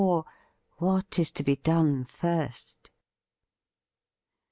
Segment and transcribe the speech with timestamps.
[0.77, 2.89] 'what is to be done first?'